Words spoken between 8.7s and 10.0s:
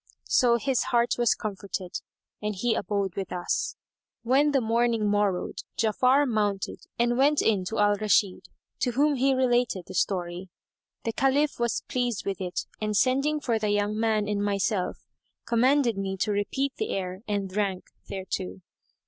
to whom he related the